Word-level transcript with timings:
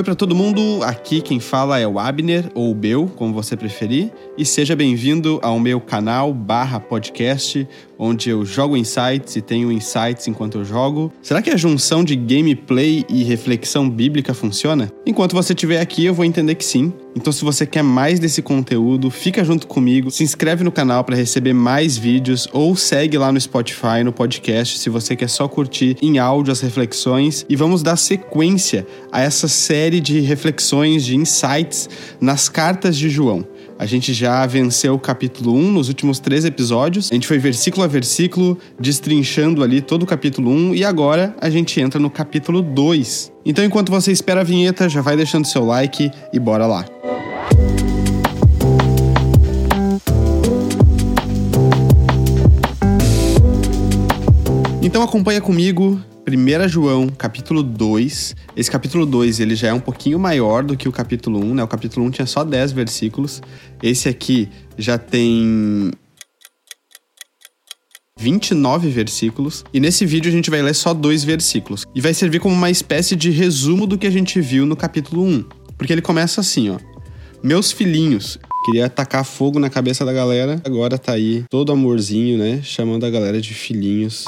Oi 0.00 0.04
para 0.04 0.14
todo 0.14 0.34
mundo, 0.34 0.82
aqui 0.82 1.20
quem 1.20 1.38
fala 1.38 1.78
é 1.78 1.86
o 1.86 1.98
Abner, 1.98 2.50
ou 2.54 2.70
o 2.70 2.74
Bel, 2.74 3.06
como 3.16 3.34
você 3.34 3.54
preferir, 3.54 4.10
e 4.34 4.46
seja 4.46 4.74
bem-vindo 4.74 5.38
ao 5.42 5.60
meu 5.60 5.78
canal 5.78 6.32
barra 6.32 6.80
podcast, 6.80 7.68
onde 7.98 8.30
eu 8.30 8.42
jogo 8.46 8.78
insights 8.78 9.36
e 9.36 9.42
tenho 9.42 9.70
insights 9.70 10.26
enquanto 10.26 10.56
eu 10.56 10.64
jogo. 10.64 11.12
Será 11.20 11.42
que 11.42 11.50
a 11.50 11.56
junção 11.56 12.02
de 12.02 12.16
gameplay 12.16 13.04
e 13.10 13.22
reflexão 13.22 13.90
bíblica 13.90 14.32
funciona? 14.32 14.90
Enquanto 15.04 15.34
você 15.34 15.52
estiver 15.52 15.82
aqui, 15.82 16.06
eu 16.06 16.14
vou 16.14 16.24
entender 16.24 16.54
que 16.54 16.64
sim. 16.64 16.94
Então, 17.14 17.30
se 17.30 17.44
você 17.44 17.66
quer 17.66 17.82
mais 17.82 18.18
desse 18.18 18.40
conteúdo, 18.40 19.10
fica 19.10 19.44
junto 19.44 19.66
comigo, 19.66 20.10
se 20.10 20.22
inscreve 20.22 20.64
no 20.64 20.72
canal 20.72 21.04
para 21.04 21.16
receber 21.16 21.52
mais 21.52 21.98
vídeos 21.98 22.48
ou 22.52 22.74
segue 22.74 23.18
lá 23.18 23.30
no 23.30 23.40
Spotify, 23.40 24.02
no 24.02 24.12
podcast, 24.12 24.78
se 24.78 24.88
você 24.88 25.14
quer 25.14 25.28
só 25.28 25.46
curtir 25.46 25.96
em 26.00 26.18
áudio 26.18 26.52
as 26.52 26.60
reflexões. 26.60 27.44
E 27.50 27.56
vamos 27.56 27.82
dar 27.82 27.96
sequência 27.96 28.86
a 29.12 29.20
essa 29.20 29.48
série 29.48 29.89
de 29.98 30.20
reflexões, 30.20 31.04
de 31.04 31.16
insights 31.16 31.88
nas 32.20 32.48
cartas 32.48 32.96
de 32.96 33.08
João. 33.08 33.46
A 33.78 33.86
gente 33.86 34.12
já 34.12 34.44
venceu 34.44 34.92
o 34.92 34.98
capítulo 34.98 35.54
1 35.54 35.72
nos 35.72 35.88
últimos 35.88 36.18
três 36.18 36.44
episódios. 36.44 37.10
A 37.10 37.14
gente 37.14 37.26
foi 37.26 37.38
versículo 37.38 37.82
a 37.82 37.86
versículo, 37.86 38.58
destrinchando 38.78 39.64
ali 39.64 39.80
todo 39.80 40.02
o 40.02 40.06
capítulo 40.06 40.50
1 40.50 40.74
e 40.74 40.84
agora 40.84 41.34
a 41.40 41.48
gente 41.48 41.80
entra 41.80 41.98
no 41.98 42.10
capítulo 42.10 42.60
2. 42.60 43.32
Então, 43.46 43.64
enquanto 43.64 43.90
você 43.90 44.12
espera 44.12 44.42
a 44.42 44.44
vinheta, 44.44 44.86
já 44.86 45.00
vai 45.00 45.16
deixando 45.16 45.46
seu 45.46 45.64
like 45.64 46.10
e 46.30 46.38
bora 46.38 46.66
lá. 46.66 46.84
Então 54.82 55.02
acompanha 55.02 55.40
comigo 55.40 56.00
1 56.30 56.68
João, 56.68 57.08
capítulo 57.08 57.62
2. 57.62 58.36
Esse 58.56 58.70
capítulo 58.70 59.04
2 59.04 59.40
ele 59.40 59.54
já 59.54 59.68
é 59.68 59.72
um 59.72 59.80
pouquinho 59.80 60.18
maior 60.18 60.62
do 60.62 60.76
que 60.76 60.88
o 60.88 60.92
capítulo 60.92 61.38
1, 61.44 61.54
né? 61.54 61.62
O 61.62 61.68
capítulo 61.68 62.06
1 62.06 62.10
tinha 62.10 62.26
só 62.26 62.44
10 62.44 62.72
versículos. 62.72 63.42
Esse 63.82 64.08
aqui 64.08 64.48
já 64.78 64.98
tem 64.98 65.90
29 68.18 68.90
versículos. 68.90 69.64
E 69.72 69.80
nesse 69.80 70.04
vídeo 70.04 70.28
a 70.28 70.32
gente 70.32 70.50
vai 70.50 70.60
ler 70.60 70.74
só 70.74 70.92
dois 70.92 71.24
versículos. 71.24 71.86
E 71.94 72.00
vai 72.00 72.12
servir 72.12 72.38
como 72.38 72.54
uma 72.54 72.70
espécie 72.70 73.16
de 73.16 73.30
resumo 73.30 73.86
do 73.86 73.96
que 73.96 74.06
a 74.06 74.10
gente 74.10 74.40
viu 74.40 74.66
no 74.66 74.76
capítulo 74.76 75.24
1. 75.24 75.44
Porque 75.78 75.92
ele 75.92 76.02
começa 76.02 76.40
assim, 76.40 76.68
ó. 76.70 76.78
Meus 77.42 77.72
filhinhos, 77.72 78.38
queria 78.66 78.84
atacar 78.84 79.24
fogo 79.24 79.58
na 79.58 79.70
cabeça 79.70 80.04
da 80.04 80.12
galera. 80.12 80.60
Agora 80.64 80.98
tá 80.98 81.12
aí 81.12 81.44
todo 81.48 81.72
amorzinho, 81.72 82.36
né? 82.36 82.60
Chamando 82.62 83.06
a 83.06 83.10
galera 83.10 83.40
de 83.40 83.54
filhinhos. 83.54 84.24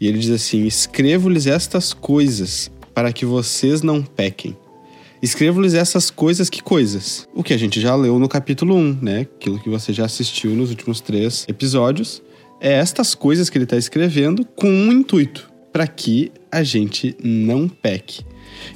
E 0.00 0.06
ele 0.06 0.18
diz 0.18 0.30
assim: 0.30 0.66
Escrevo-lhes 0.66 1.46
estas 1.46 1.92
coisas 1.92 2.70
para 2.94 3.12
que 3.12 3.24
vocês 3.24 3.82
não 3.82 4.02
pequem. 4.02 4.56
Escrevo-lhes 5.22 5.74
essas 5.74 6.10
coisas, 6.10 6.50
que 6.50 6.62
coisas? 6.62 7.26
O 7.34 7.42
que 7.42 7.54
a 7.54 7.56
gente 7.56 7.80
já 7.80 7.94
leu 7.94 8.18
no 8.18 8.28
capítulo 8.28 8.74
1, 8.74 8.98
né? 9.00 9.20
Aquilo 9.20 9.58
que 9.58 9.68
você 9.68 9.92
já 9.92 10.04
assistiu 10.04 10.52
nos 10.52 10.70
últimos 10.70 11.00
três 11.00 11.46
episódios. 11.48 12.22
É 12.60 12.72
estas 12.72 13.14
coisas 13.14 13.50
que 13.50 13.56
ele 13.58 13.64
está 13.64 13.76
escrevendo 13.76 14.44
com 14.44 14.68
um 14.68 14.92
intuito, 14.92 15.50
para 15.72 15.86
que 15.86 16.32
a 16.50 16.62
gente 16.62 17.16
não 17.22 17.68
peque. 17.68 18.24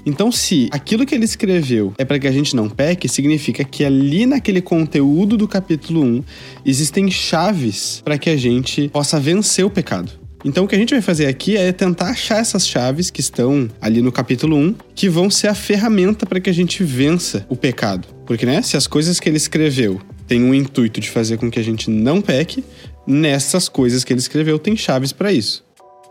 Então, 0.05 0.31
se 0.31 0.69
aquilo 0.71 1.07
que 1.07 1.15
ele 1.15 1.25
escreveu 1.25 1.95
é 1.97 2.05
para 2.05 2.19
que 2.19 2.27
a 2.27 2.33
gente 2.33 2.55
não 2.55 2.69
peque, 2.69 3.09
significa 3.09 3.65
que 3.65 3.85
ali 3.85 4.27
naquele 4.27 4.61
conteúdo 4.61 5.37
do 5.37 5.49
capítulo 5.49 6.03
1 6.03 6.25
existem 6.65 7.11
chaves 7.11 8.03
para 8.05 8.19
que 8.19 8.29
a 8.29 8.37
gente 8.37 8.89
possa 8.89 9.19
vencer 9.19 9.65
o 9.65 9.71
pecado. 9.71 10.20
Então 10.45 10.65
o 10.65 10.69
que 10.69 10.75
a 10.75 10.79
gente 10.79 10.95
vai 10.95 11.03
fazer 11.03 11.27
aqui 11.27 11.57
é 11.57 11.71
tentar 11.71 12.11
achar 12.11 12.39
essas 12.39 12.67
chaves 12.67 13.11
que 13.11 13.21
estão 13.21 13.69
ali 13.81 14.01
no 14.01 14.11
capítulo 14.11 14.57
1, 14.57 14.75
que 14.95 15.09
vão 15.09 15.31
ser 15.31 15.49
a 15.49 15.55
ferramenta 15.55 16.25
para 16.25 16.41
que 16.41 16.49
a 16.49 16.53
gente 16.53 16.83
vença 16.83 17.45
o 17.49 17.57
pecado. 17.57 18.09
Porque, 18.25 18.47
né, 18.47 18.63
se 18.63 18.77
as 18.77 18.87
coisas 18.87 19.21
que 19.21 19.29
ele 19.29 19.37
escreveu 19.37 20.01
têm 20.27 20.43
um 20.43 20.55
intuito 20.55 21.01
de 21.01 21.11
fazer 21.11 21.37
com 21.37 21.51
que 21.51 21.59
a 21.59 21.63
gente 21.63 21.91
não 21.91 22.21
peque, 22.23 22.65
nessas 23.07 23.69
coisas 23.69 24.05
que 24.05 24.13
ele 24.13 24.21
escreveu 24.21 24.59
tem 24.59 24.77
chaves 24.77 25.13
para 25.13 25.33
isso. 25.33 25.65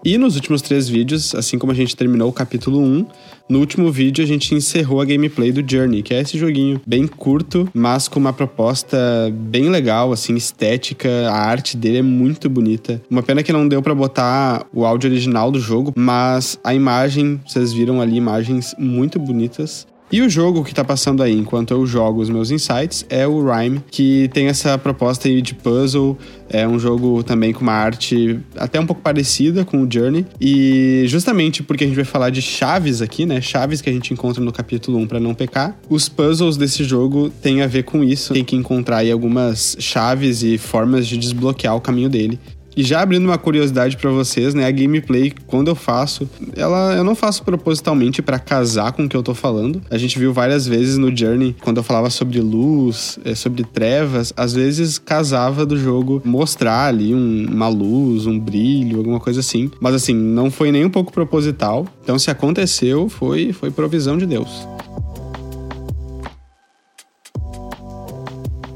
E 0.04 0.18
nos 0.18 0.36
últimos 0.36 0.62
três 0.62 0.88
vídeos, 0.88 1.36
assim 1.36 1.60
como 1.60 1.74
a 1.74 1.76
gente 1.76 1.94
terminou 1.94 2.30
o 2.30 2.34
capítulo 2.34 2.80
1, 2.80 3.06
no 3.50 3.60
último 3.60 3.92
vídeo 3.92 4.24
a 4.24 4.28
gente 4.28 4.56
encerrou 4.56 5.02
a 5.02 5.06
gameplay 5.06 5.52
do 5.52 5.62
Journey, 5.70 6.02
que 6.02 6.14
é 6.14 6.22
esse 6.22 6.38
joguinho 6.38 6.80
bem 6.88 7.06
curto, 7.06 7.68
mas 7.74 8.08
com 8.08 8.18
uma 8.18 8.32
proposta 8.32 8.98
bem 9.34 9.70
legal, 9.70 10.14
assim, 10.14 10.36
estética. 10.36 11.09
A 11.30 11.36
arte 11.36 11.76
dele 11.76 11.98
é 11.98 12.02
muito 12.02 12.50
bonita. 12.50 13.02
Uma 13.09 13.22
pena 13.22 13.44
que 13.44 13.52
não 13.52 13.68
deu 13.68 13.82
para 13.82 13.94
botar 13.94 14.66
o 14.74 14.86
áudio 14.86 15.09
original 15.09 15.52
do 15.52 15.59
jogo, 15.59 15.92
mas 15.94 16.58
a 16.64 16.74
imagem, 16.74 17.42
vocês 17.46 17.74
viram 17.74 18.00
ali 18.00 18.16
imagens 18.16 18.74
muito 18.80 19.20
bonitas. 19.20 19.86
E 20.12 20.22
o 20.22 20.30
jogo 20.30 20.64
que 20.64 20.74
tá 20.74 20.84
passando 20.84 21.22
aí 21.22 21.38
enquanto 21.38 21.72
eu 21.72 21.86
jogo 21.86 22.22
os 22.22 22.30
meus 22.30 22.50
insights 22.50 23.06
é 23.09 23.28
o 23.28 23.44
Rhyme, 23.44 23.81
que 23.92 24.28
tem 24.34 24.47
essa 24.47 24.78
proposta 24.78 25.30
de 25.30 25.53
puzzle. 25.53 26.18
É 26.50 26.68
um 26.68 26.80
jogo 26.80 27.22
também 27.22 27.53
com 27.53 27.62
uma 27.62 27.74
arte 27.74 28.40
até 28.58 28.80
um 28.80 28.86
pouco 28.88 29.03
parecida 29.03 29.64
com 29.64 29.84
o 29.84 29.88
Journey. 29.92 30.25
E 30.42 31.03
justamente 31.06 31.62
porque 31.62 31.84
a 31.84 31.88
gente 31.88 31.96
vai 31.96 32.06
falar 32.06 32.31
de 32.31 32.42
chaves 32.42 33.03
aqui, 33.03 33.24
né? 33.24 33.40
Chaves 33.40 33.81
que 33.81 33.90
a 33.90 33.94
gente 33.94 34.12
encontra 34.12 34.44
no 34.44 34.52
capítulo 34.52 34.97
1 34.97 35.08
para 35.08 35.20
não 35.20 35.36
pecar. 35.36 35.78
Os 35.88 36.09
puzzles 36.09 36.58
desse 36.58 36.84
jogo 36.84 37.30
têm 37.30 37.62
a 37.62 37.68
ver 37.68 37.84
com 37.84 38.03
isso. 38.03 38.34
Tem 38.34 38.44
que 38.44 38.56
encontrar 38.56 38.97
aí 38.97 39.12
algumas 39.12 39.78
chaves 39.80 40.41
e 40.41 40.58
formas 40.58 41.08
de 41.08 41.18
desbloquear 41.18 41.76
o 41.76 41.81
caminho 41.81 42.09
dele. 42.09 42.40
E 42.75 42.84
já 42.84 43.02
abrindo 43.02 43.25
uma 43.25 43.38
curiosidade 43.38 43.97
para 43.97 44.09
vocês, 44.09 44.53
né, 44.53 44.66
a 44.66 44.72
gameplay 44.72 45.34
quando 45.47 45.69
eu 45.69 45.75
faço, 45.75 46.30
ela 46.56 46.96
eu 46.96 47.03
não 47.03 47.16
faço 47.16 47.44
propositalmente 47.44 48.22
para 48.22 48.40
casar 48.40 48.91
com 48.94 49.03
o 49.03 49.09
que 49.09 49.18
eu 49.18 49.24
tô 49.24 49.34
falando. 49.34 49.81
A 49.90 49.97
gente 49.97 50.18
viu 50.18 50.31
várias 50.31 50.68
vezes 50.68 50.97
no 50.97 51.16
Journey 51.16 51.56
quando 51.62 51.78
eu 51.78 51.84
falava 51.84 52.09
sobre 52.09 52.40
luz, 52.40 53.19
é, 53.25 53.35
sobre 53.35 53.63
trevas, 53.63 54.34
às 54.38 54.53
vezes 54.53 54.97
casava 54.97 55.66
do 55.66 55.78
jogo 55.78 56.22
mostrar 56.24 56.85
ali 56.85 57.13
um, 57.13 57.47
uma 57.50 57.68
luz, 57.68 58.25
um 58.25 58.40
brilho, 58.40 58.97
alguma 58.97 59.19
coisa 59.19 59.40
assim. 59.40 59.69
Mas 59.79 59.96
assim, 59.96 60.13
não 60.13 60.50
foi 60.50 60.72
nem 60.72 60.85
um 60.85 60.90
pouco 60.90 61.12
proposital. 61.12 61.88
Então 62.03 62.18
se 62.18 62.31
aconteceu, 62.31 63.09
foi 63.09 63.52
foi 63.52 63.72
provisão 63.72 64.18
de 64.18 64.25
Deus. 64.25 64.68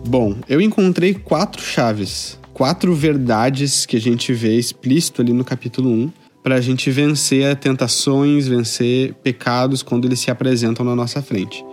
Bom, 0.06 0.36
eu 0.48 0.62
encontrei 0.62 1.14
quatro 1.14 1.62
chaves 1.62 2.38
quatro 2.54 2.94
verdades 2.94 3.86
que 3.86 3.98
a 3.98 4.02
gente 4.02 4.32
vê 4.32 4.58
explícito 4.58 5.22
ali 5.22 5.34
no 5.34 5.44
capítulo 5.44 5.90
1 5.90 6.12
para 6.44 6.56
a 6.56 6.62
gente 6.62 6.92
vencer 6.92 7.56
tentações, 7.56 8.48
vencer 8.48 9.14
pecados 9.16 9.82
quando 9.82 10.06
eles 10.06 10.20
se 10.20 10.30
apresentam 10.30 10.86
na 10.86 10.96
nossa 10.96 11.22
frente. 11.22 11.64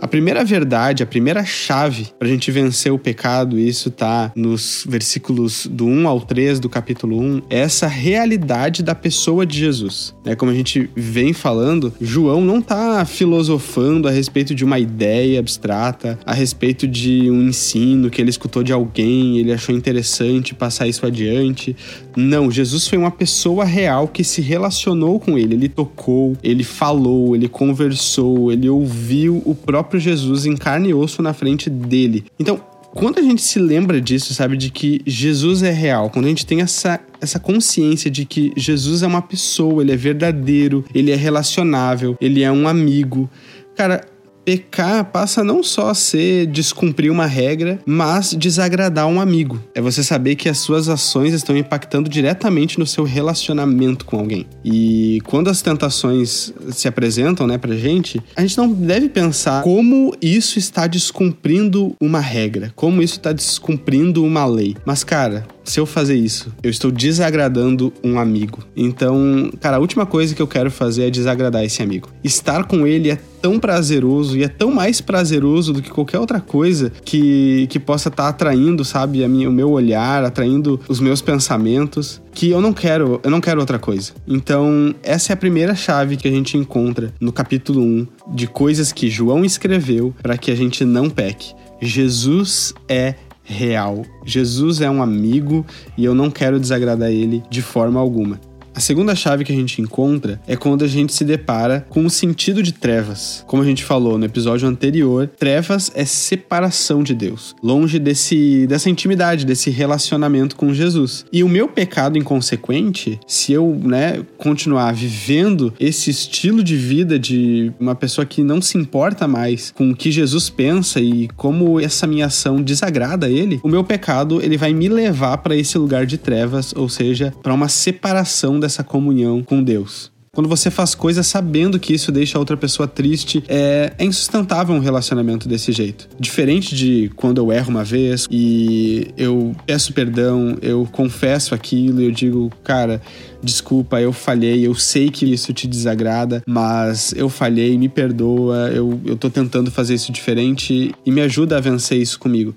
A 0.00 0.06
primeira 0.06 0.44
verdade, 0.44 1.02
a 1.02 1.06
primeira 1.06 1.44
chave 1.44 2.08
para 2.18 2.28
a 2.28 2.30
gente 2.30 2.50
vencer 2.50 2.92
o 2.92 2.98
pecado, 2.98 3.58
isso 3.58 3.90
tá 3.90 4.30
nos 4.36 4.84
versículos 4.86 5.66
do 5.66 5.86
1 5.86 6.06
ao 6.06 6.20
3 6.20 6.60
do 6.60 6.68
capítulo 6.68 7.18
1, 7.18 7.42
é 7.48 7.60
essa 7.60 7.86
realidade 7.86 8.82
da 8.82 8.94
pessoa 8.94 9.46
de 9.46 9.58
Jesus. 9.58 10.14
É 10.24 10.34
como 10.34 10.50
a 10.50 10.54
gente 10.54 10.90
vem 10.94 11.32
falando, 11.32 11.92
João 12.00 12.42
não 12.42 12.60
tá 12.60 13.04
filosofando 13.04 14.06
a 14.06 14.10
respeito 14.10 14.54
de 14.54 14.64
uma 14.64 14.78
ideia 14.78 15.40
abstrata, 15.40 16.18
a 16.26 16.34
respeito 16.34 16.86
de 16.86 17.30
um 17.30 17.48
ensino 17.48 18.10
que 18.10 18.20
ele 18.20 18.30
escutou 18.30 18.62
de 18.62 18.72
alguém, 18.72 19.38
ele 19.38 19.52
achou 19.52 19.74
interessante 19.74 20.54
passar 20.54 20.86
isso 20.86 21.06
adiante. 21.06 21.74
Não, 22.16 22.50
Jesus 22.50 22.86
foi 22.86 22.98
uma 22.98 23.10
pessoa 23.10 23.64
real 23.64 24.06
que 24.06 24.22
se 24.22 24.40
relacionou 24.40 25.18
com 25.18 25.38
ele, 25.38 25.54
ele 25.54 25.68
tocou, 25.68 26.36
ele 26.42 26.62
falou, 26.62 27.34
ele 27.34 27.48
conversou, 27.48 28.52
ele 28.52 28.68
ouviu 28.68 29.42
o 29.44 29.54
próprio 29.74 29.98
Jesus 29.98 30.46
em 30.46 30.56
carne 30.56 30.90
e 30.90 30.94
osso 30.94 31.20
na 31.20 31.32
frente 31.34 31.68
dele. 31.68 32.26
Então, 32.38 32.60
quando 32.94 33.18
a 33.18 33.22
gente 33.22 33.42
se 33.42 33.58
lembra 33.58 34.00
disso, 34.00 34.32
sabe, 34.32 34.56
de 34.56 34.70
que 34.70 35.02
Jesus 35.04 35.64
é 35.64 35.72
real, 35.72 36.08
quando 36.10 36.26
a 36.26 36.28
gente 36.28 36.46
tem 36.46 36.60
essa, 36.60 37.00
essa 37.20 37.40
consciência 37.40 38.08
de 38.08 38.24
que 38.24 38.52
Jesus 38.56 39.02
é 39.02 39.06
uma 39.08 39.20
pessoa, 39.20 39.82
ele 39.82 39.90
é 39.90 39.96
verdadeiro, 39.96 40.84
ele 40.94 41.10
é 41.10 41.16
relacionável, 41.16 42.16
ele 42.20 42.44
é 42.44 42.52
um 42.52 42.68
amigo, 42.68 43.28
cara, 43.74 44.06
Pecar 44.44 45.04
passa 45.06 45.42
não 45.42 45.62
só 45.62 45.88
a 45.90 45.94
ser 45.94 46.46
descumprir 46.46 47.10
uma 47.10 47.26
regra, 47.26 47.78
mas 47.86 48.34
desagradar 48.34 49.06
um 49.06 49.20
amigo. 49.20 49.60
É 49.74 49.80
você 49.80 50.02
saber 50.02 50.36
que 50.36 50.48
as 50.48 50.58
suas 50.58 50.88
ações 50.88 51.32
estão 51.32 51.56
impactando 51.56 52.08
diretamente 52.08 52.78
no 52.78 52.86
seu 52.86 53.04
relacionamento 53.04 54.04
com 54.04 54.18
alguém. 54.18 54.46
E 54.64 55.20
quando 55.24 55.48
as 55.48 55.62
tentações 55.62 56.52
se 56.72 56.86
apresentam, 56.86 57.46
né, 57.46 57.58
pra 57.58 57.74
gente, 57.76 58.20
a 58.36 58.42
gente 58.42 58.58
não 58.58 58.72
deve 58.72 59.08
pensar 59.08 59.62
como 59.62 60.14
isso 60.20 60.58
está 60.58 60.86
descumprindo 60.86 61.94
uma 62.00 62.20
regra, 62.20 62.72
como 62.76 63.02
isso 63.02 63.14
está 63.14 63.32
descumprindo 63.32 64.24
uma 64.24 64.44
lei. 64.44 64.76
Mas, 64.84 65.02
cara, 65.02 65.46
se 65.64 65.80
eu 65.80 65.86
fazer 65.86 66.14
isso, 66.14 66.52
eu 66.62 66.70
estou 66.70 66.90
desagradando 66.90 67.92
um 68.02 68.18
amigo. 68.18 68.60
Então, 68.76 69.50
cara, 69.60 69.78
a 69.78 69.80
última 69.80 70.06
coisa 70.06 70.34
que 70.34 70.42
eu 70.42 70.46
quero 70.46 70.70
fazer 70.70 71.04
é 71.04 71.10
desagradar 71.10 71.64
esse 71.64 71.82
amigo. 71.82 72.10
Estar 72.22 72.64
com 72.64 72.86
ele 72.86 73.10
é 73.10 73.18
tão 73.40 73.58
prazeroso 73.58 74.38
e 74.38 74.42
é 74.42 74.48
tão 74.48 74.70
mais 74.70 75.00
prazeroso 75.00 75.72
do 75.72 75.82
que 75.82 75.90
qualquer 75.90 76.18
outra 76.18 76.40
coisa 76.40 76.90
que, 77.04 77.66
que 77.68 77.78
possa 77.78 78.08
estar 78.08 78.24
tá 78.24 78.28
atraindo, 78.30 78.84
sabe, 78.84 79.22
a 79.22 79.28
minha, 79.28 79.50
o 79.50 79.52
meu 79.52 79.70
olhar, 79.70 80.24
atraindo 80.24 80.80
os 80.88 80.98
meus 81.00 81.20
pensamentos, 81.20 82.22
que 82.32 82.50
eu 82.50 82.60
não 82.60 82.72
quero, 82.72 83.20
eu 83.22 83.30
não 83.30 83.40
quero 83.40 83.60
outra 83.60 83.78
coisa. 83.78 84.12
Então, 84.26 84.94
essa 85.02 85.32
é 85.32 85.34
a 85.34 85.36
primeira 85.36 85.74
chave 85.74 86.16
que 86.16 86.26
a 86.26 86.30
gente 86.30 86.56
encontra 86.56 87.12
no 87.20 87.32
capítulo 87.32 87.82
1 87.82 88.06
de 88.34 88.46
coisas 88.46 88.92
que 88.92 89.10
João 89.10 89.44
escreveu 89.44 90.14
para 90.22 90.38
que 90.38 90.50
a 90.50 90.54
gente 90.54 90.84
não 90.84 91.10
peque. 91.10 91.54
Jesus 91.80 92.72
é 92.88 93.14
real. 93.44 94.02
Jesus 94.24 94.80
é 94.80 94.90
um 94.90 95.02
amigo 95.02 95.64
e 95.96 96.04
eu 96.04 96.14
não 96.14 96.30
quero 96.30 96.58
desagradar 96.58 97.10
ele 97.10 97.42
de 97.50 97.62
forma 97.62 98.00
alguma. 98.00 98.40
A 98.74 98.80
segunda 98.80 99.14
chave 99.14 99.44
que 99.44 99.52
a 99.52 99.54
gente 99.54 99.80
encontra 99.80 100.40
é 100.48 100.56
quando 100.56 100.84
a 100.84 100.88
gente 100.88 101.14
se 101.14 101.24
depara 101.24 101.86
com 101.88 102.04
o 102.04 102.10
sentido 102.10 102.60
de 102.60 102.72
trevas. 102.72 103.44
Como 103.46 103.62
a 103.62 103.64
gente 103.64 103.84
falou 103.84 104.18
no 104.18 104.24
episódio 104.24 104.66
anterior, 104.68 105.30
trevas 105.38 105.92
é 105.94 106.04
separação 106.04 107.00
de 107.04 107.14
Deus, 107.14 107.54
longe 107.62 108.00
desse 108.00 108.66
dessa 108.66 108.90
intimidade, 108.90 109.46
desse 109.46 109.70
relacionamento 109.70 110.56
com 110.56 110.74
Jesus. 110.74 111.24
E 111.32 111.44
o 111.44 111.48
meu 111.48 111.68
pecado 111.68 112.18
inconsequente, 112.18 113.20
se 113.28 113.52
eu, 113.52 113.80
né, 113.80 114.24
continuar 114.36 114.92
vivendo 114.92 115.72
esse 115.78 116.10
estilo 116.10 116.62
de 116.64 116.76
vida 116.76 117.16
de 117.16 117.72
uma 117.78 117.94
pessoa 117.94 118.26
que 118.26 118.42
não 118.42 118.60
se 118.60 118.76
importa 118.76 119.28
mais 119.28 119.70
com 119.70 119.90
o 119.90 119.96
que 119.96 120.10
Jesus 120.10 120.50
pensa 120.50 120.98
e 120.98 121.28
como 121.36 121.78
essa 121.78 122.08
minha 122.08 122.26
ação 122.26 122.60
desagrada 122.60 123.30
ele, 123.30 123.60
o 123.62 123.68
meu 123.68 123.84
pecado 123.84 124.42
ele 124.42 124.56
vai 124.56 124.72
me 124.74 124.88
levar 124.88 125.38
para 125.38 125.54
esse 125.54 125.78
lugar 125.78 126.06
de 126.06 126.18
trevas, 126.18 126.74
ou 126.74 126.88
seja, 126.88 127.32
para 127.40 127.54
uma 127.54 127.68
separação 127.68 128.63
dessa 128.64 128.82
comunhão 128.82 129.42
com 129.42 129.62
Deus. 129.62 130.12
Quando 130.34 130.48
você 130.48 130.68
faz 130.68 130.96
coisas 130.96 131.26
sabendo 131.28 131.78
que 131.78 131.94
isso 131.94 132.10
deixa 132.10 132.36
a 132.36 132.40
outra 132.40 132.56
pessoa 132.56 132.88
triste, 132.88 133.44
é, 133.46 133.92
é, 133.96 134.04
insustentável 134.04 134.74
um 134.74 134.80
relacionamento 134.80 135.48
desse 135.48 135.70
jeito. 135.70 136.08
Diferente 136.18 136.74
de 136.74 137.10
quando 137.14 137.38
eu 137.38 137.52
erro 137.52 137.70
uma 137.70 137.84
vez 137.84 138.26
e 138.28 139.06
eu 139.16 139.54
peço 139.64 139.92
perdão, 139.92 140.58
eu 140.60 140.88
confesso 140.90 141.54
aquilo 141.54 142.02
e 142.02 142.06
eu 142.06 142.10
digo, 142.10 142.50
cara, 142.64 143.00
desculpa, 143.40 144.00
eu 144.00 144.12
falhei, 144.12 144.66
eu 144.66 144.74
sei 144.74 145.08
que 145.08 145.24
isso 145.32 145.52
te 145.52 145.68
desagrada, 145.68 146.42
mas 146.44 147.14
eu 147.16 147.28
falhei, 147.28 147.78
me 147.78 147.88
perdoa, 147.88 148.70
eu, 148.74 149.00
eu 149.04 149.16
tô 149.16 149.30
tentando 149.30 149.70
fazer 149.70 149.94
isso 149.94 150.10
diferente 150.10 150.92
e 151.06 151.12
me 151.12 151.20
ajuda 151.20 151.58
a 151.58 151.60
vencer 151.60 151.98
isso 151.98 152.18
comigo. 152.18 152.52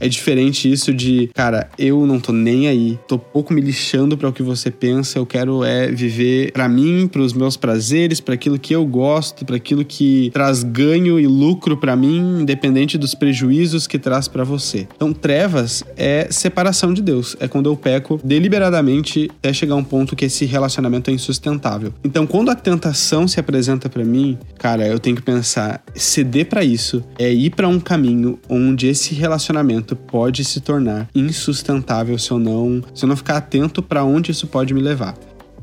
É 0.00 0.08
diferente 0.08 0.70
isso 0.70 0.94
de, 0.94 1.30
cara, 1.34 1.68
eu 1.78 2.06
não 2.06 2.18
tô 2.18 2.32
nem 2.32 2.68
aí, 2.68 2.98
tô 3.06 3.18
pouco 3.18 3.52
me 3.52 3.60
lixando 3.60 4.16
para 4.16 4.28
o 4.28 4.32
que 4.32 4.42
você 4.42 4.70
pensa, 4.70 5.18
eu 5.18 5.26
quero 5.26 5.62
é 5.62 5.88
viver 5.88 6.52
para 6.52 6.66
mim, 6.68 7.06
para 7.06 7.20
os 7.20 7.34
meus 7.34 7.56
prazeres, 7.56 8.18
para 8.18 8.34
aquilo 8.34 8.58
que 8.58 8.74
eu 8.74 8.84
gosto, 8.86 9.44
para 9.44 9.56
aquilo 9.56 9.84
que 9.84 10.30
traz 10.32 10.62
ganho 10.62 11.20
e 11.20 11.26
lucro 11.26 11.76
para 11.76 11.94
mim, 11.94 12.40
independente 12.40 12.96
dos 12.96 13.14
prejuízos 13.14 13.86
que 13.86 13.98
traz 13.98 14.26
para 14.26 14.42
você. 14.42 14.88
Então, 14.96 15.12
trevas 15.12 15.84
é 15.98 16.28
separação 16.30 16.94
de 16.94 17.02
Deus, 17.02 17.36
é 17.38 17.46
quando 17.46 17.68
eu 17.68 17.76
peco 17.76 18.18
deliberadamente 18.24 19.30
até 19.38 19.52
chegar 19.52 19.74
a 19.74 19.78
um 19.78 19.84
ponto 19.84 20.16
que 20.16 20.24
esse 20.24 20.46
relacionamento 20.46 21.10
é 21.10 21.12
insustentável. 21.12 21.92
Então, 22.02 22.26
quando 22.26 22.50
a 22.50 22.54
tentação 22.54 23.28
se 23.28 23.38
apresenta 23.38 23.88
para 23.88 24.02
mim, 24.02 24.38
cara, 24.58 24.86
eu 24.86 24.98
tenho 24.98 25.16
que 25.16 25.22
pensar, 25.22 25.82
ceder 25.94 26.46
para 26.46 26.64
isso 26.64 27.04
é 27.18 27.30
ir 27.30 27.50
para 27.50 27.68
um 27.68 27.78
caminho 27.78 28.38
onde 28.48 28.86
esse 28.86 29.14
relacionamento 29.14 29.89
pode 29.94 30.44
se 30.44 30.60
tornar 30.60 31.08
insustentável 31.14 32.18
se 32.18 32.30
eu 32.30 32.38
não, 32.38 32.82
se 32.94 33.04
eu 33.04 33.08
não 33.08 33.16
ficar 33.16 33.36
atento 33.36 33.82
para 33.82 34.04
onde 34.04 34.30
isso 34.30 34.46
pode 34.46 34.74
me 34.74 34.80
levar. 34.80 35.14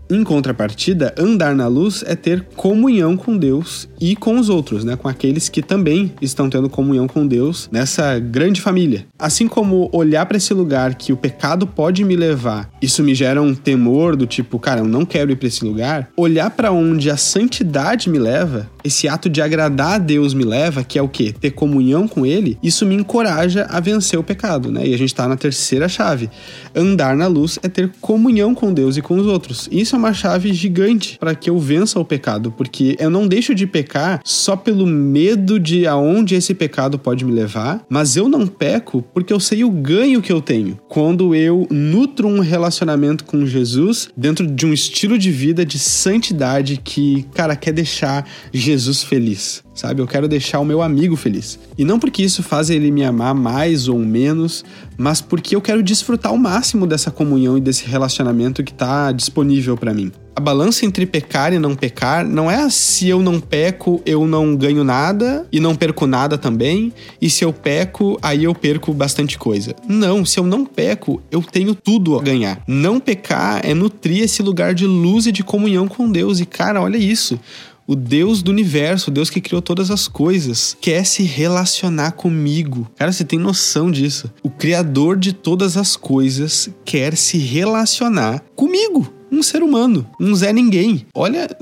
Em 0.09 0.23
contrapartida, 0.23 1.13
andar 1.17 1.53
na 1.53 1.67
luz 1.67 2.01
é 2.07 2.15
ter 2.15 2.47
comunhão 2.55 3.17
com 3.17 3.37
Deus 3.37 3.89
e 3.99 4.15
com 4.15 4.39
os 4.39 4.47
outros, 4.47 4.85
né? 4.85 4.95
Com 4.95 5.09
aqueles 5.09 5.49
que 5.49 5.61
também 5.61 6.13
estão 6.21 6.49
tendo 6.49 6.69
comunhão 6.69 7.09
com 7.09 7.27
Deus 7.27 7.67
nessa 7.69 8.17
grande 8.17 8.61
família. 8.61 9.05
Assim 9.19 9.49
como 9.49 9.89
olhar 9.91 10.25
para 10.25 10.37
esse 10.37 10.53
lugar 10.53 10.95
que 10.95 11.11
o 11.11 11.17
pecado 11.17 11.67
pode 11.67 12.05
me 12.05 12.15
levar, 12.15 12.69
isso 12.81 13.03
me 13.03 13.13
gera 13.13 13.41
um 13.41 13.53
temor 13.53 14.15
do 14.15 14.25
tipo, 14.25 14.57
cara, 14.57 14.79
eu 14.79 14.87
não 14.87 15.05
quero 15.05 15.31
ir 15.31 15.35
para 15.35 15.47
esse 15.49 15.65
lugar. 15.65 16.09
Olhar 16.15 16.51
para 16.51 16.71
onde 16.71 17.09
a 17.09 17.17
santidade 17.17 18.09
me 18.09 18.17
leva, 18.17 18.69
esse 18.87 19.07
ato 19.07 19.29
de 19.29 19.41
agradar 19.41 19.95
a 19.95 19.97
Deus 19.97 20.33
me 20.33 20.43
leva, 20.43 20.83
que 20.83 20.97
é 20.97 21.01
o 21.01 21.07
quê? 21.07 21.33
Ter 21.39 21.51
comunhão 21.51 22.07
com 22.07 22.25
Ele, 22.25 22.57
isso 22.63 22.85
me 22.85 22.95
encoraja 22.95 23.67
a 23.69 23.79
vencer 23.79 24.17
o 24.17 24.23
pecado, 24.23 24.71
né? 24.71 24.87
E 24.87 24.93
a 24.93 24.97
gente 24.97 25.13
tá 25.13 25.27
na 25.27 25.37
terceira 25.37 25.87
chave. 25.87 26.29
Andar 26.75 27.15
na 27.15 27.27
luz 27.27 27.59
é 27.61 27.67
ter 27.67 27.91
comunhão 28.01 28.55
com 28.55 28.73
Deus 28.73 28.97
e 28.97 29.01
com 29.01 29.17
os 29.17 29.27
outros. 29.27 29.67
Isso 29.71 29.95
é 29.95 29.99
uma 29.99 30.13
chave 30.13 30.53
gigante 30.53 31.17
para 31.19 31.35
que 31.35 31.49
eu 31.49 31.59
vença 31.59 31.99
o 31.99 32.05
pecado, 32.05 32.51
porque 32.51 32.95
eu 32.99 33.09
não 33.09 33.27
deixo 33.27 33.53
de 33.53 33.67
pecar 33.67 34.21
só 34.23 34.55
pelo 34.55 34.87
medo 34.87 35.59
de 35.59 35.85
aonde 35.85 36.35
esse 36.35 36.53
pecado 36.53 36.97
pode 36.97 37.25
me 37.25 37.31
levar, 37.31 37.85
mas 37.89 38.15
eu 38.15 38.29
não 38.29 38.47
peco 38.47 39.03
porque 39.13 39.33
eu 39.33 39.39
sei 39.39 39.63
o 39.63 39.69
ganho 39.69 40.21
que 40.21 40.31
eu 40.31 40.41
tenho 40.41 40.79
quando 40.87 41.35
eu 41.35 41.67
nutro 41.69 42.27
um 42.27 42.39
relacionamento 42.39 43.25
com 43.25 43.45
Jesus 43.45 44.09
dentro 44.15 44.47
de 44.47 44.65
um 44.65 44.73
estilo 44.73 45.17
de 45.17 45.31
vida 45.31 45.65
de 45.65 45.77
santidade 45.77 46.79
que, 46.83 47.23
cara, 47.33 47.55
quer 47.55 47.73
deixar 47.73 48.27
Jesus 48.53 48.76
feliz 49.03 49.63
sabe? 49.77 50.01
Eu 50.01 50.07
quero 50.07 50.27
deixar 50.27 50.59
o 50.59 50.65
meu 50.65 50.81
amigo 50.81 51.15
feliz. 51.15 51.59
E 51.77 51.85
não 51.85 51.99
porque 51.99 52.23
isso 52.23 52.41
faz 52.41 52.69
ele 52.69 52.91
me 52.91 53.05
amar 53.05 53.33
mais 53.33 53.87
ou 53.87 53.99
menos, 53.99 54.65
mas 54.97 55.21
porque 55.21 55.55
eu 55.55 55.61
quero 55.61 55.83
desfrutar 55.83 56.33
o 56.33 56.37
máximo 56.37 56.87
dessa 56.87 57.11
comunhão 57.11 57.57
e 57.57 57.61
desse 57.61 57.85
relacionamento 57.85 58.63
que 58.63 58.71
está 58.71 59.11
disponível 59.11 59.77
para 59.77 59.93
mim. 59.93 60.11
A 60.35 60.39
balança 60.39 60.85
entre 60.85 61.05
pecar 61.07 61.51
e 61.51 61.57
não 61.57 61.75
pecar 61.75 62.23
não 62.23 62.49
é 62.49 62.69
se 62.69 63.09
eu 63.09 63.23
não 63.23 63.39
peco, 63.39 64.01
eu 64.05 64.27
não 64.27 64.55
ganho 64.55 64.83
nada 64.83 65.47
e 65.51 65.59
não 65.59 65.75
perco 65.75 66.05
nada 66.05 66.37
também, 66.37 66.93
e 67.19 67.27
se 67.27 67.43
eu 67.43 67.51
peco, 67.51 68.19
aí 68.21 68.43
eu 68.43 68.53
perco 68.53 68.93
bastante 68.93 69.35
coisa. 69.35 69.75
Não, 69.87 70.23
se 70.23 70.39
eu 70.39 70.43
não 70.43 70.63
peco, 70.63 71.21
eu 71.31 71.41
tenho 71.41 71.73
tudo 71.73 72.17
a 72.19 72.21
ganhar. 72.21 72.61
Não 72.67 72.99
pecar 72.99 73.61
é 73.63 73.73
nutrir 73.73 74.23
esse 74.23 74.43
lugar 74.43 74.75
de 74.75 74.85
luz 74.85 75.25
e 75.25 75.31
de 75.31 75.43
comunhão 75.43 75.87
com 75.87 76.11
Deus. 76.11 76.39
E 76.39 76.45
cara, 76.45 76.81
olha 76.83 76.97
isso 76.97 77.39
o 77.87 77.95
Deus 77.95 78.43
do 78.43 78.51
universo, 78.51 79.09
o 79.09 79.13
Deus 79.13 79.29
que 79.29 79.39
criou 79.39 79.61
todas 79.61 79.89
as 79.89 80.07
coisas, 80.09 80.77
quer 80.81 81.05
se 81.05 81.23
relacionar 81.23 82.11
comigo. 82.11 82.91
Cara, 82.97 83.11
você 83.11 83.23
tem 83.23 83.39
noção 83.39 83.89
disso? 83.89 84.29
O 84.43 84.49
Criador 84.49 85.15
de 85.15 85.31
todas 85.31 85.77
as 85.77 85.95
coisas 85.95 86.69
quer 86.83 87.15
se 87.15 87.37
relacionar 87.37 88.43
comigo, 88.55 89.11
um 89.31 89.41
ser 89.41 89.63
humano, 89.63 90.05
um 90.19 90.35
Zé 90.35 90.51
Ninguém. 90.51 91.05
Olha. 91.15 91.47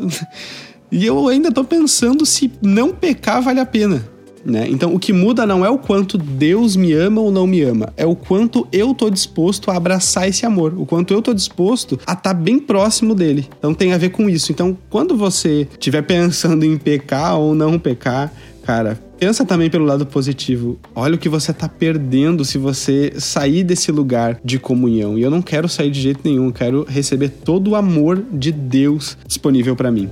E 0.92 1.04
eu 1.04 1.28
ainda 1.28 1.52
tô 1.52 1.64
pensando 1.64 2.26
se 2.26 2.50
não 2.62 2.94
pecar 2.94 3.42
vale 3.42 3.60
a 3.60 3.66
pena. 3.66 4.08
Né? 4.46 4.68
Então, 4.70 4.94
o 4.94 5.00
que 5.00 5.12
muda 5.12 5.46
não 5.46 5.66
é 5.66 5.70
o 5.70 5.78
quanto 5.80 6.20
Deus 6.20 6.76
me 6.76 6.94
ama 6.94 7.20
ou 7.20 7.32
não 7.32 7.48
me 7.48 7.64
ama, 7.64 7.92
é 7.98 8.06
o 8.06 8.16
quanto 8.16 8.68
eu 8.72 8.94
tô 8.94 9.10
disposto 9.10 9.72
a 9.72 9.76
abraçar 9.76 10.30
esse 10.30 10.46
amor, 10.46 10.74
o 10.78 10.86
quanto 10.86 11.14
eu 11.14 11.22
tô 11.22 11.34
disposto 11.34 12.00
a 12.06 12.14
estar 12.14 12.16
tá 12.16 12.34
bem 12.34 12.60
próximo 12.60 13.16
dele. 13.16 13.48
Então, 13.58 13.74
tem 13.74 13.92
a 13.92 13.98
ver 13.98 14.10
com 14.10 14.30
isso. 14.30 14.52
Então, 14.52 14.78
quando 14.90 15.18
você 15.18 15.68
estiver 15.72 16.04
pensando 16.04 16.64
em 16.64 16.78
pecar 16.78 17.40
ou 17.40 17.56
não 17.56 17.80
pecar, 17.80 18.32
cara, 18.64 19.00
pensa 19.20 19.44
também 19.44 19.70
pelo 19.70 19.86
lado 19.86 20.06
positivo. 20.06 20.78
Olha 20.94 21.16
o 21.16 21.18
que 21.18 21.30
você 21.30 21.52
tá 21.52 21.68
perdendo 21.68 22.46
se 22.46 22.58
você 22.58 23.14
sair 23.18 23.64
desse 23.64 23.92
lugar 23.92 24.40
de 24.44 24.60
comunhão. 24.60 25.18
E 25.18 25.24
eu 25.24 25.32
não 25.32 25.42
quero 25.42 25.68
sair 25.68 25.90
de 25.90 26.02
jeito 26.02 26.22
nenhum, 26.24 26.48
eu 26.48 26.54
quero 26.54 26.86
receber 26.88 27.30
todo 27.30 27.72
o 27.72 27.76
amor 27.76 28.24
de 28.32 28.52
Deus 28.52 29.18
disponível 29.26 29.76
para 29.76 29.92
mim. 29.92 30.10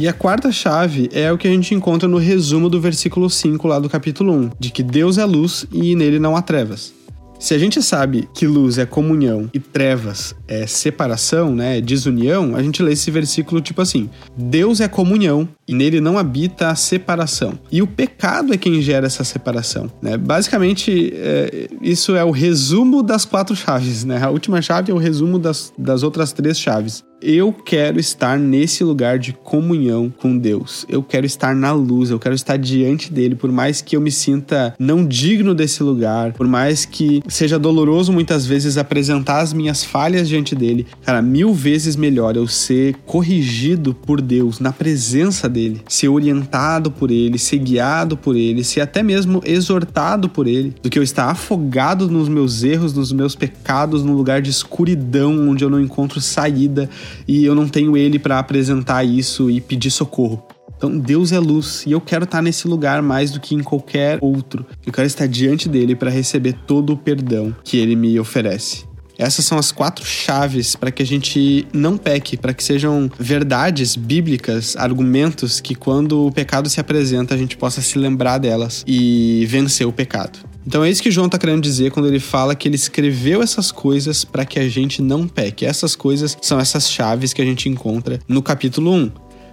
E 0.00 0.08
a 0.08 0.14
quarta 0.14 0.50
chave 0.50 1.10
é 1.12 1.30
o 1.30 1.36
que 1.36 1.46
a 1.46 1.50
gente 1.50 1.74
encontra 1.74 2.08
no 2.08 2.16
resumo 2.16 2.70
do 2.70 2.80
versículo 2.80 3.28
5 3.28 3.68
lá 3.68 3.78
do 3.78 3.86
capítulo 3.86 4.32
1, 4.32 4.50
de 4.58 4.70
que 4.70 4.82
Deus 4.82 5.18
é 5.18 5.26
luz 5.26 5.66
e 5.70 5.94
nele 5.94 6.18
não 6.18 6.34
há 6.34 6.40
trevas. 6.40 6.94
Se 7.38 7.52
a 7.52 7.58
gente 7.58 7.82
sabe 7.82 8.26
que 8.32 8.46
luz 8.46 8.78
é 8.78 8.86
comunhão 8.86 9.50
e 9.52 9.58
trevas 9.58 10.34
é 10.48 10.66
separação, 10.66 11.54
né, 11.54 11.76
é 11.76 11.80
desunião, 11.82 12.56
a 12.56 12.62
gente 12.62 12.82
lê 12.82 12.92
esse 12.92 13.10
versículo 13.10 13.60
tipo 13.60 13.82
assim: 13.82 14.08
Deus 14.34 14.80
é 14.80 14.88
comunhão 14.88 15.46
e 15.70 15.74
nele 15.74 16.00
não 16.00 16.18
habita 16.18 16.68
a 16.68 16.74
separação. 16.74 17.56
E 17.70 17.80
o 17.80 17.86
pecado 17.86 18.52
é 18.52 18.56
quem 18.56 18.82
gera 18.82 19.06
essa 19.06 19.22
separação, 19.22 19.88
né? 20.02 20.16
Basicamente, 20.16 21.12
é, 21.14 21.68
isso 21.80 22.16
é 22.16 22.24
o 22.24 22.32
resumo 22.32 23.04
das 23.04 23.24
quatro 23.24 23.54
chaves, 23.54 24.04
né? 24.04 24.20
A 24.20 24.30
última 24.30 24.60
chave 24.60 24.90
é 24.90 24.94
o 24.94 24.98
resumo 24.98 25.38
das, 25.38 25.72
das 25.78 26.02
outras 26.02 26.32
três 26.32 26.58
chaves. 26.58 27.04
Eu 27.22 27.52
quero 27.52 28.00
estar 28.00 28.38
nesse 28.38 28.82
lugar 28.82 29.18
de 29.18 29.34
comunhão 29.34 30.10
com 30.10 30.38
Deus. 30.38 30.86
Eu 30.88 31.02
quero 31.02 31.26
estar 31.26 31.54
na 31.54 31.70
luz, 31.70 32.08
eu 32.08 32.18
quero 32.18 32.34
estar 32.34 32.56
diante 32.56 33.12
dele, 33.12 33.34
por 33.34 33.52
mais 33.52 33.82
que 33.82 33.94
eu 33.94 34.00
me 34.00 34.10
sinta 34.10 34.74
não 34.78 35.06
digno 35.06 35.54
desse 35.54 35.82
lugar, 35.82 36.32
por 36.32 36.48
mais 36.48 36.86
que 36.86 37.22
seja 37.28 37.58
doloroso 37.58 38.10
muitas 38.10 38.46
vezes 38.46 38.78
apresentar 38.78 39.40
as 39.40 39.52
minhas 39.52 39.84
falhas 39.84 40.30
diante 40.30 40.54
dele. 40.54 40.86
Cara, 41.04 41.20
mil 41.20 41.52
vezes 41.52 41.94
melhor 41.94 42.36
eu 42.36 42.48
ser 42.48 42.94
corrigido 43.04 43.92
por 43.92 44.22
Deus, 44.22 44.58
na 44.58 44.72
presença 44.72 45.46
dele 45.46 45.59
dele, 45.60 45.82
ser 45.88 46.08
orientado 46.08 46.90
por 46.90 47.10
ele, 47.10 47.38
ser 47.38 47.58
guiado 47.58 48.16
por 48.16 48.34
ele, 48.34 48.64
ser 48.64 48.80
até 48.80 49.02
mesmo 49.02 49.42
exortado 49.44 50.28
por 50.28 50.46
ele, 50.46 50.74
do 50.82 50.88
que 50.88 50.98
eu 50.98 51.02
estar 51.02 51.30
afogado 51.30 52.08
nos 52.08 52.28
meus 52.28 52.62
erros, 52.62 52.94
nos 52.94 53.12
meus 53.12 53.34
pecados, 53.34 54.02
num 54.02 54.14
lugar 54.14 54.40
de 54.40 54.50
escuridão 54.50 55.48
onde 55.48 55.64
eu 55.64 55.70
não 55.70 55.80
encontro 55.80 56.20
saída 56.20 56.88
e 57.28 57.44
eu 57.44 57.54
não 57.54 57.68
tenho 57.68 57.96
ele 57.96 58.18
para 58.18 58.38
apresentar 58.38 59.04
isso 59.04 59.50
e 59.50 59.60
pedir 59.60 59.90
socorro. 59.90 60.42
Então, 60.76 60.96
Deus 60.98 61.30
é 61.30 61.38
luz 61.38 61.84
e 61.86 61.92
eu 61.92 62.00
quero 62.00 62.24
estar 62.24 62.40
nesse 62.40 62.66
lugar 62.66 63.02
mais 63.02 63.30
do 63.30 63.38
que 63.38 63.54
em 63.54 63.62
qualquer 63.62 64.18
outro. 64.22 64.64
Eu 64.86 64.90
quero 64.90 65.06
estar 65.06 65.28
diante 65.28 65.68
dele 65.68 65.94
para 65.94 66.10
receber 66.10 66.54
todo 66.66 66.94
o 66.94 66.96
perdão 66.96 67.54
que 67.62 67.76
ele 67.76 67.94
me 67.94 68.18
oferece. 68.18 68.89
Essas 69.20 69.44
são 69.44 69.58
as 69.58 69.70
quatro 69.70 70.02
chaves 70.02 70.74
para 70.74 70.90
que 70.90 71.02
a 71.02 71.06
gente 71.06 71.66
não 71.74 71.98
peque, 71.98 72.38
para 72.38 72.54
que 72.54 72.64
sejam 72.64 73.10
verdades 73.18 73.94
bíblicas, 73.94 74.74
argumentos 74.76 75.60
que 75.60 75.74
quando 75.74 76.26
o 76.26 76.32
pecado 76.32 76.70
se 76.70 76.80
apresenta 76.80 77.34
a 77.34 77.36
gente 77.36 77.54
possa 77.54 77.82
se 77.82 77.98
lembrar 77.98 78.38
delas 78.38 78.82
e 78.86 79.44
vencer 79.46 79.86
o 79.86 79.92
pecado. 79.92 80.38
Então 80.66 80.82
é 80.82 80.88
isso 80.88 81.02
que 81.02 81.10
João 81.10 81.26
está 81.26 81.36
querendo 81.36 81.60
dizer 81.60 81.90
quando 81.90 82.08
ele 82.08 82.18
fala 82.18 82.54
que 82.54 82.66
ele 82.66 82.76
escreveu 82.76 83.42
essas 83.42 83.70
coisas 83.70 84.24
para 84.24 84.46
que 84.46 84.58
a 84.58 84.66
gente 84.70 85.02
não 85.02 85.28
peque. 85.28 85.66
Essas 85.66 85.94
coisas 85.94 86.38
são 86.40 86.58
essas 86.58 86.90
chaves 86.90 87.34
que 87.34 87.42
a 87.42 87.44
gente 87.44 87.68
encontra 87.68 88.18
no 88.26 88.42
capítulo 88.42 88.90
1. 88.90 89.12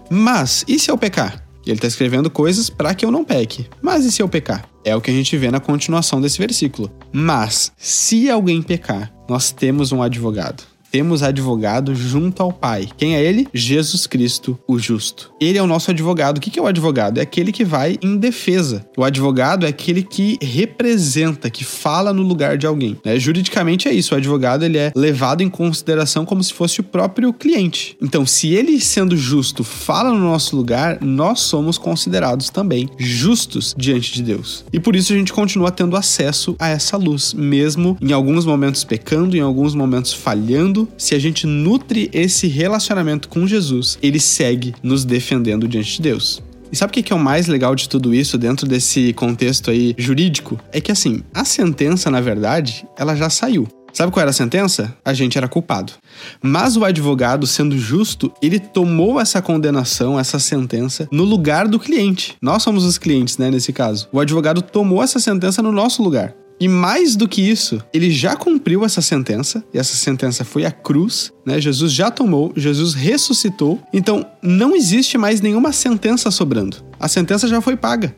Mas 0.10 0.64
e 0.66 0.80
se 0.80 0.90
eu 0.90 0.98
pecar? 0.98 1.44
Ele 1.66 1.76
está 1.76 1.88
escrevendo 1.88 2.30
coisas 2.30 2.70
para 2.70 2.96
que 2.96 3.06
eu 3.06 3.12
não 3.12 3.26
peque. 3.26 3.68
Mas 3.82 4.06
e 4.06 4.12
se 4.14 4.22
eu 4.22 4.30
pecar? 4.30 4.64
É 4.86 4.96
o 4.96 5.02
que 5.02 5.12
a 5.12 5.14
gente 5.14 5.36
vê 5.36 5.52
na 5.52 5.60
continuação 5.60 6.22
desse 6.22 6.38
versículo. 6.38 6.90
Mas, 7.12 7.74
se 7.78 8.30
alguém 8.30 8.62
pecar, 8.62 9.12
nós 9.28 9.52
temos 9.52 9.92
um 9.92 10.02
advogado 10.02 10.64
temos 10.92 11.24
advogado 11.24 11.94
junto 11.96 12.42
ao 12.42 12.52
Pai. 12.52 12.88
Quem 12.98 13.16
é 13.16 13.24
ele? 13.24 13.48
Jesus 13.54 14.08
Cristo, 14.08 14.58
o 14.68 14.80
justo. 14.80 15.32
Ele 15.40 15.58
é 15.58 15.64
o 15.64 15.68
nosso 15.68 15.92
advogado. 15.92 16.38
O 16.38 16.42
que 16.42 16.58
é 16.58 16.62
o 16.62 16.68
advogado? 16.68 17.18
É 17.18 17.22
aquele 17.22 17.52
que 17.52 17.64
vai 17.64 17.98
em 18.02 18.18
defesa. 18.18 18.86
O 18.98 19.04
advogado 19.04 19.66
é 19.66 19.70
aquele 19.70 20.04
que 20.04 20.38
representa, 20.42 21.50
que 21.50 21.64
fala 21.64 22.14
no 22.14 22.22
lugar 22.22 22.58
de 22.58 22.66
alguém. 22.66 22.98
Né? 23.04 23.20
Juridicamente 23.20 23.88
é 23.88 23.94
isso. 23.94 24.14
O 24.14 24.18
advogado 24.18 24.64
ele 24.64 24.78
é 24.78 24.92
levado 24.96 25.42
em 25.42 25.50
consideração 25.50 26.26
como 26.26 26.44
se 26.44 26.54
fosse 26.54 26.80
o 26.80 26.84
próprio 26.84 27.34
cliente. 27.34 27.98
Então, 28.02 28.26
se 28.26 28.54
ele, 28.54 28.80
sendo 28.80 29.16
justo, 29.16 29.64
fala 29.64 30.12
no 30.12 30.20
nosso 30.20 30.56
lugar, 30.56 31.00
nós 31.02 31.42
somos 31.42 31.78
considerados 31.78 32.50
também 32.50 32.90
justos 32.98 33.76
diante 33.78 34.14
de 34.14 34.24
Deus. 34.24 34.66
E 34.72 34.80
por 34.80 34.96
isso 34.96 35.14
a 35.14 35.16
gente 35.16 35.34
continua 35.34 35.72
tendo 35.72 35.96
acesso 35.96 36.56
a 36.60 36.70
essa 36.70 36.98
luz, 36.98 37.34
mesmo 37.34 37.98
em 38.02 38.12
alguns 38.12 38.46
momentos 38.46 38.84
pecando, 38.84 39.36
em 39.36 39.42
alguns 39.42 39.76
momentos 39.76 40.14
falhando 40.14 40.77
se 40.98 41.16
a 41.16 41.20
gente 41.20 41.48
nutre 41.48 42.10
esse 42.12 42.48
relacionamento 42.48 43.30
com 43.30 43.48
Jesus, 43.48 43.98
ele 44.04 44.20
segue 44.20 44.76
nos 44.84 45.06
defendendo 45.06 45.66
diante 45.66 45.96
de 45.96 46.02
Deus. 46.02 46.44
E 46.70 46.76
sabe 46.76 46.92
o 46.92 47.04
que 47.04 47.14
é 47.14 47.16
o 47.16 47.20
mais 47.20 47.48
legal 47.48 47.74
de 47.74 47.88
tudo 47.88 48.14
isso 48.14 48.38
dentro 48.38 48.68
desse 48.68 49.14
contexto 49.14 49.72
aí 49.72 49.96
jurídico? 49.98 50.60
É 50.72 50.82
que 50.82 50.92
assim, 50.92 51.22
a 51.34 51.46
sentença, 51.46 52.12
na 52.12 52.20
verdade, 52.20 52.86
ela 52.98 53.16
já 53.16 53.30
saiu. 53.30 53.68
Sabe 53.94 54.12
qual 54.12 54.22
era 54.22 54.30
a 54.30 54.34
sentença? 54.34 54.96
A 55.04 55.12
gente 55.12 55.40
era 55.40 55.48
culpado. 55.48 55.94
Mas 56.40 56.78
o 56.78 56.86
advogado, 56.86 57.48
sendo 57.48 57.78
justo, 57.80 58.32
ele 58.44 58.60
tomou 58.60 59.20
essa 59.20 59.42
condenação, 59.42 60.20
essa 60.20 60.38
sentença, 60.38 61.08
no 61.12 61.24
lugar 61.24 61.68
do 61.68 61.80
cliente. 61.80 62.36
Nós 62.40 62.62
somos 62.62 62.84
os 62.84 63.00
clientes, 63.00 63.40
né, 63.40 63.50
nesse 63.50 63.74
caso. 63.74 64.08
O 64.12 64.20
advogado 64.20 64.62
tomou 64.62 65.02
essa 65.02 65.20
sentença 65.20 65.64
no 65.64 65.72
nosso 65.72 66.04
lugar. 66.04 66.36
E 66.60 66.68
mais 66.68 67.16
do 67.16 67.28
que 67.28 67.42
isso, 67.42 67.80
ele 67.94 68.10
já 68.10 68.36
cumpriu 68.36 68.84
essa 68.84 69.02
sentença, 69.02 69.64
e 69.72 69.78
essa 69.78 69.96
sentença 69.96 70.44
foi 70.44 70.66
a 70.66 70.72
cruz, 70.72 71.32
né? 71.46 71.62
Jesus 71.62 71.92
já 71.92 72.10
tomou, 72.10 72.52
Jesus 72.56 72.96
ressuscitou, 72.96 73.80
então 73.94 74.26
não 74.42 74.76
existe 74.76 75.18
mais 75.18 75.40
nenhuma 75.40 75.72
sentença 75.72 76.32
sobrando. 76.32 76.78
A 77.00 77.08
sentença 77.08 77.48
já 77.48 77.62
foi 77.62 77.78
paga. 77.78 78.16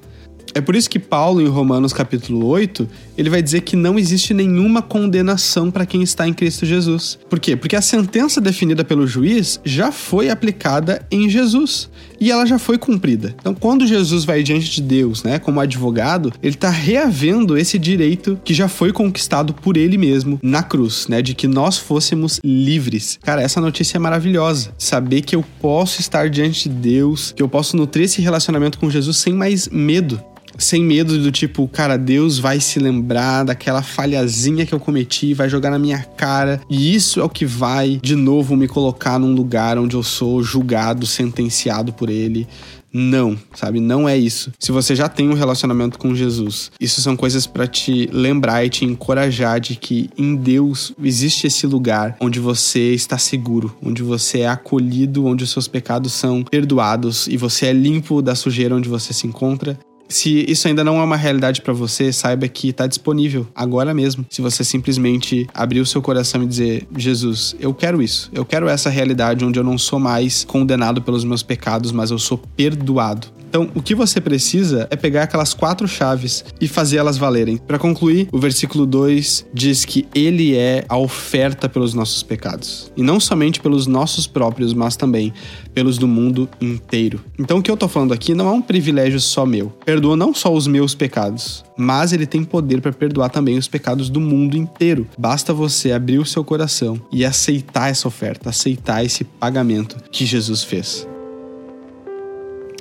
É 0.54 0.62
por 0.62 0.76
isso 0.76 0.90
que 0.90 0.98
Paulo, 0.98 1.42
em 1.42 1.48
Romanos 1.48 1.94
capítulo 1.94 2.46
8, 2.48 2.90
ele 3.18 3.30
vai 3.30 3.42
dizer 3.42 3.62
que 3.62 3.76
não 3.76 4.00
existe 4.00 4.34
nenhuma 4.34 4.82
condenação 4.82 5.70
para 5.70 5.86
quem 5.86 6.02
está 6.02 6.28
em 6.28 6.34
Cristo 6.34 6.66
Jesus. 6.66 7.20
Por 7.30 7.40
quê? 7.40 7.56
Porque 7.56 7.76
a 7.76 7.82
sentença 7.82 8.42
definida 8.42 8.84
pelo 8.84 9.06
juiz 9.06 9.60
já 9.64 9.92
foi 9.92 10.30
aplicada 10.30 11.06
em 11.12 11.30
Jesus 11.30 11.90
e 12.20 12.32
ela 12.32 12.46
já 12.46 12.60
foi 12.60 12.78
cumprida. 12.78 13.36
Então, 13.40 13.54
quando 13.54 13.88
Jesus 13.88 14.24
vai 14.26 14.44
diante 14.44 14.70
de 14.70 14.82
Deus, 14.82 15.24
né, 15.24 15.40
como 15.40 15.60
advogado, 15.60 16.32
ele 16.42 16.56
está 16.56 16.70
reavendo 16.70 17.58
esse 17.58 17.80
direito 17.80 18.40
que 18.44 18.54
já 18.54 18.68
foi 18.68 18.92
conquistado 18.92 19.54
por 19.54 19.78
ele 19.78 19.98
mesmo 19.98 20.40
na 20.42 20.62
cruz, 20.64 21.08
né, 21.08 21.22
de 21.22 21.34
que 21.34 21.48
nós 21.48 21.78
fôssemos 21.78 22.40
livres. 22.44 23.20
Cara, 23.24 23.42
essa 23.42 23.62
notícia 23.62 23.98
é 23.98 24.00
maravilhosa. 24.00 24.74
Saber 24.78 25.22
que 25.22 25.36
eu 25.36 25.44
posso 25.62 26.02
estar 26.02 26.30
diante 26.30 26.70
de 26.70 26.76
Deus, 26.76 27.34
que 27.36 27.42
eu 27.42 27.50
posso 27.50 27.78
nutrir 27.78 28.06
esse 28.06 28.22
relacionamento 28.22 28.80
com 28.80 28.90
Jesus 28.90 29.18
sem 29.18 29.34
mais 29.34 29.68
medo 29.70 30.22
sem 30.60 30.84
medo 30.84 31.18
do 31.18 31.32
tipo, 31.32 31.68
cara, 31.68 31.98
Deus 31.98 32.38
vai 32.38 32.60
se 32.60 32.80
lembrar 32.80 33.44
daquela 33.44 33.82
falhazinha 33.82 34.66
que 34.66 34.74
eu 34.74 34.80
cometi, 34.80 35.34
vai 35.34 35.50
jogar 35.50 35.72
na 35.72 35.80
minha 35.80 36.04
cara, 36.04 36.62
e 36.70 36.94
isso 36.94 37.20
é 37.20 37.24
o 37.24 37.30
que 37.30 37.46
vai 37.46 38.00
de 38.04 38.16
novo 38.16 38.56
me 38.56 38.68
colocar 38.68 39.18
num 39.18 39.34
lugar 39.34 39.78
onde 39.80 39.96
eu 39.96 40.04
sou 40.04 40.44
julgado, 40.44 41.08
sentenciado 41.08 41.94
por 41.94 42.10
ele. 42.10 42.48
Não, 42.92 43.38
sabe? 43.54 43.80
Não 43.80 44.10
é 44.10 44.18
isso. 44.18 44.52
Se 44.60 44.72
você 44.72 44.96
já 44.96 45.08
tem 45.08 45.30
um 45.30 45.36
relacionamento 45.36 46.00
com 46.00 46.16
Jesus, 46.16 46.72
isso 46.80 47.02
são 47.02 47.16
coisas 47.16 47.46
para 47.46 47.68
te 47.68 48.10
lembrar 48.12 48.66
e 48.66 48.70
te 48.70 48.84
encorajar 48.84 49.60
de 49.60 49.76
que 49.76 50.10
em 50.18 50.36
Deus 50.36 50.92
existe 51.02 51.46
esse 51.46 51.68
lugar 51.68 52.18
onde 52.20 52.40
você 52.40 52.94
está 52.94 53.18
seguro, 53.18 53.76
onde 53.84 54.02
você 54.02 54.40
é 54.40 54.48
acolhido, 54.48 55.26
onde 55.26 55.44
os 55.44 55.52
seus 55.52 55.68
pecados 55.68 56.14
são 56.14 56.44
perdoados 56.44 57.28
e 57.28 57.38
você 57.38 57.68
é 57.68 57.74
limpo 57.74 58.22
da 58.22 58.34
sujeira 58.34 58.76
onde 58.76 58.90
você 58.90 59.14
se 59.14 59.28
encontra 59.28 59.78
se 60.10 60.44
isso 60.50 60.68
ainda 60.68 60.84
não 60.84 61.00
é 61.00 61.04
uma 61.04 61.16
realidade 61.16 61.62
para 61.62 61.72
você, 61.72 62.12
saiba 62.12 62.48
que 62.48 62.70
está 62.70 62.88
disponível 62.88 63.48
agora 63.54 63.94
mesmo. 63.94 64.26
Se 64.30 64.42
você 64.42 64.64
simplesmente 64.64 65.48
abrir 65.54 65.80
o 65.80 65.86
seu 65.86 66.02
coração 66.02 66.44
e 66.44 66.48
dizer: 66.48 66.88
Jesus, 66.98 67.56
eu 67.60 67.74
quero 67.74 68.02
isso. 68.02 68.30
Eu 68.34 68.44
quero 68.44 68.68
essa 68.68 68.90
realidade 68.90 69.46
onde 69.46 69.60
eu 69.60 69.64
não 69.64 69.78
sou 69.78 70.00
mais 70.00 70.44
condenado 70.44 71.02
pelos 71.02 71.24
meus 71.24 71.44
pecados, 71.44 71.92
mas 71.92 72.10
eu 72.10 72.18
sou 72.18 72.38
perdoado. 72.38 73.28
Então, 73.50 73.68
o 73.74 73.82
que 73.82 73.96
você 73.96 74.22
precisa 74.22 74.88
é 74.92 74.96
pegar 74.96 75.24
aquelas 75.24 75.56
quatro 75.56 75.88
chaves 75.88 76.46
e 76.62 76.68
fazer 76.68 76.98
elas 76.98 77.18
valerem. 77.18 77.58
Para 77.58 77.80
concluir, 77.80 78.30
o 78.32 78.38
versículo 78.38 78.86
2 78.86 79.48
diz 79.52 79.86
que 79.86 80.08
ele 80.14 80.56
é 80.56 80.86
a 80.88 80.96
oferta 80.96 81.68
pelos 81.68 81.96
nossos 81.96 82.22
pecados. 82.22 82.92
E 82.96 83.02
não 83.02 83.20
somente 83.20 83.60
pelos 83.60 83.88
nossos 83.88 84.28
próprios, 84.28 84.72
mas 84.72 84.96
também 84.96 85.34
pelos 85.74 85.98
do 85.98 86.08
mundo 86.08 86.48
inteiro. 86.62 87.20
Então, 87.40 87.58
o 87.58 87.64
que 87.64 87.72
eu 87.72 87.78
tô 87.78 87.88
falando 87.88 88.14
aqui 88.14 88.36
não 88.36 88.48
é 88.48 88.52
um 88.52 88.62
privilégio 88.62 89.20
só 89.20 89.48
meu. 89.48 89.70
Perdoa 89.84 90.16
não 90.16 90.32
só 90.32 90.54
os 90.54 90.68
meus 90.68 90.94
pecados, 90.94 91.66
mas 91.76 92.14
ele 92.14 92.28
tem 92.28 92.44
poder 92.44 92.82
para 92.82 92.92
perdoar 92.92 93.30
também 93.30 93.58
os 93.58 93.68
pecados 93.68 94.12
do 94.12 94.20
mundo 94.20 94.56
inteiro. 94.56 95.08
Basta 95.18 95.56
você 95.56 95.92
abrir 95.92 96.20
o 96.20 96.26
seu 96.26 96.44
coração 96.44 97.02
e 97.12 97.26
aceitar 97.26 97.90
essa 97.90 98.08
oferta, 98.08 98.52
aceitar 98.52 99.04
esse 99.04 99.24
pagamento 99.24 99.98
que 100.12 100.24
Jesus 100.24 100.64
fez. 100.64 101.08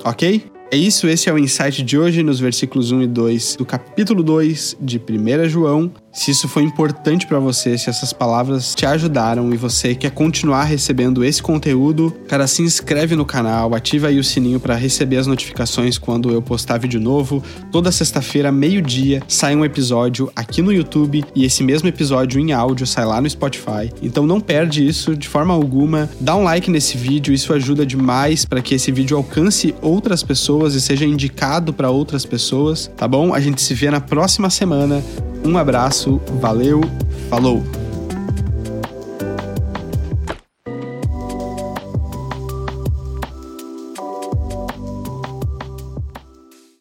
Ok? 0.03 0.58
É 0.71 0.77
isso, 0.77 1.07
esse 1.07 1.27
é 1.27 1.33
o 1.33 1.39
insight 1.39 1.81
de 1.81 1.97
hoje 1.97 2.21
nos 2.21 2.39
versículos 2.39 2.91
1 2.91 3.01
e 3.01 3.07
2 3.07 3.55
do 3.55 3.65
capítulo 3.65 4.21
2 4.21 4.77
de 4.79 4.99
1 4.99 5.49
João. 5.49 5.91
Se 6.11 6.31
isso 6.31 6.47
foi 6.47 6.63
importante 6.63 7.27
para 7.27 7.37
você, 7.37 7.77
se 7.77 7.89
essas 7.89 8.11
palavras 8.11 8.73
te 8.73 8.85
ajudaram 8.85 9.53
e 9.53 9.57
você 9.57 9.93
quer 9.93 10.09
continuar 10.09 10.63
recebendo 10.63 11.23
esse 11.23 11.41
conteúdo, 11.41 12.11
cara, 12.27 12.47
se 12.47 12.63
inscreve 12.63 13.15
no 13.15 13.23
canal, 13.23 13.75
ativa 13.75 14.07
aí 14.07 14.17
o 14.17 14.23
sininho 14.23 14.59
para 14.59 14.75
receber 14.75 15.17
as 15.17 15.27
notificações 15.27 15.99
quando 15.99 16.31
eu 16.31 16.41
postar 16.41 16.79
vídeo 16.79 16.99
novo. 16.99 17.43
Toda 17.71 17.91
sexta-feira, 17.91 18.51
meio-dia, 18.51 19.21
sai 19.27 19.55
um 19.55 19.63
episódio 19.63 20.31
aqui 20.35 20.63
no 20.63 20.73
YouTube 20.73 21.23
e 21.35 21.45
esse 21.45 21.63
mesmo 21.63 21.87
episódio 21.87 22.39
em 22.39 22.53
áudio 22.53 22.87
sai 22.87 23.05
lá 23.05 23.21
no 23.21 23.29
Spotify. 23.29 23.91
Então 24.01 24.25
não 24.25 24.41
perde 24.41 24.85
isso 24.85 25.15
de 25.15 25.27
forma 25.27 25.53
alguma. 25.53 26.09
Dá 26.19 26.35
um 26.35 26.43
like 26.43 26.71
nesse 26.71 26.97
vídeo, 26.97 27.33
isso 27.33 27.53
ajuda 27.53 27.85
demais 27.85 28.45
para 28.45 28.61
que 28.61 28.73
esse 28.73 28.91
vídeo 28.91 29.15
alcance 29.15 29.75
outras 29.79 30.23
pessoas 30.23 30.73
e 30.73 30.81
seja 30.81 31.05
indicado 31.05 31.71
para 31.71 31.91
outras 31.91 32.25
pessoas, 32.25 32.89
tá 32.97 33.07
bom? 33.07 33.33
A 33.33 33.39
gente 33.39 33.61
se 33.61 33.75
vê 33.75 33.91
na 33.91 34.01
próxima 34.01 34.49
semana. 34.49 35.03
Um 35.43 35.57
abraço, 35.57 36.21
valeu, 36.39 36.81
falou! 37.29 37.78